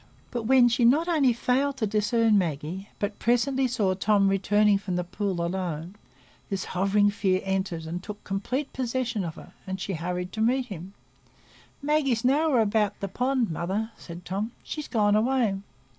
[0.31, 4.95] But when she not only failed to discern Maggie, but presently saw Tom returning from
[4.95, 5.93] the pool alone,
[6.49, 10.65] this hovering fear entered and took complete possession of her, and she hurried to meet
[10.65, 10.95] him.
[11.83, 15.59] "Maggie's nowhere about the pond, mother," said Tom; "she's gone away."